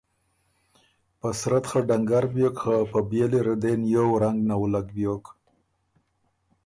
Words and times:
په 1.19 1.27
صورت 1.39 1.63
خه 1.69 1.79
ډنګر 1.87 2.23
بیوک 2.33 2.55
خه 2.63 2.75
په 2.91 2.99
بيېلی 3.09 3.39
ره 3.47 3.55
دې 3.63 3.73
نیوو 3.83 4.21
رنګ 4.23 4.37
نوُلّک 4.49 4.87
بیوک۔ 4.95 5.25